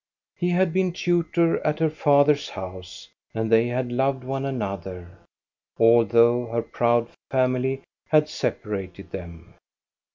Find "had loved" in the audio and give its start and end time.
3.67-4.23